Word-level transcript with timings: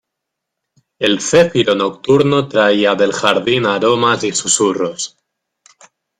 el 0.97 1.19
céfiro 1.21 1.75
nocturno 1.75 2.47
traía 2.47 2.95
del 2.95 3.13
jardín 3.13 3.67
aromas 3.67 4.23
y 4.23 4.31
susurros: 4.31 5.15